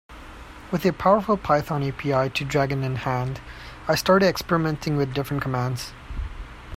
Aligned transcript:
With 0.71 0.83
a 0.83 0.93
powerful 0.93 1.37
Python 1.37 1.83
API 1.83 2.31
to 2.31 2.43
Dragon 2.43 2.83
in 2.83 2.95
hand, 2.95 3.39
I 3.87 3.93
started 3.93 4.25
experimenting 4.29 4.97
with 4.97 5.13
different 5.13 5.43
commands. 5.43 5.93